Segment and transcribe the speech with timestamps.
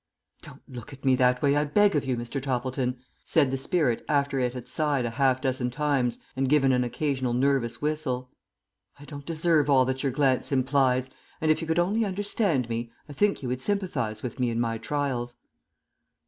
[0.41, 2.41] "Don't look at me that way, I beg of you, Mr.
[2.41, 6.83] Toppleton," said the spirit after it had sighed a half dozen times and given an
[6.83, 8.31] occasional nervous whistle.
[8.99, 12.91] "I don't deserve all that your glance implies, and if you could only understand me,
[13.07, 15.35] I think you would sympathize with me in my trials."